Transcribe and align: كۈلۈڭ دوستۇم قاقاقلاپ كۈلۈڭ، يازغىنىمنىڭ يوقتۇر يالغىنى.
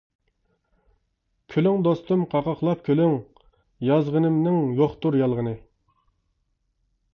كۈلۈڭ 1.55 1.83
دوستۇم 1.87 2.23
قاقاقلاپ 2.31 2.81
كۈلۈڭ، 2.89 3.13
يازغىنىمنىڭ 3.89 4.59
يوقتۇر 4.83 5.21
يالغىنى. 5.23 5.55